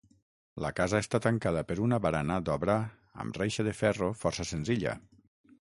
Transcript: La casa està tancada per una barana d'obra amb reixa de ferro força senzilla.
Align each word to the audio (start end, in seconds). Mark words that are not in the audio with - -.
La 0.63 0.71
casa 0.79 1.01
està 1.03 1.19
tancada 1.25 1.63
per 1.73 1.77
una 1.87 1.99
barana 2.07 2.39
d'obra 2.47 2.79
amb 3.25 3.41
reixa 3.43 3.67
de 3.69 3.77
ferro 3.85 4.11
força 4.23 4.51
senzilla. 4.55 4.99